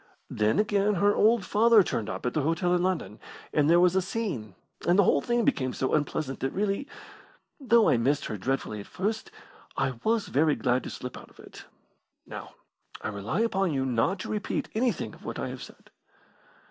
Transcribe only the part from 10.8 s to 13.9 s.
to slip out of it. Now, I rely upon you